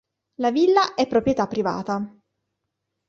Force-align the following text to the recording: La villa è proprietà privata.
La 0.39 0.49
villa 0.49 0.95
è 0.95 1.05
proprietà 1.05 1.45
privata. 1.45 2.11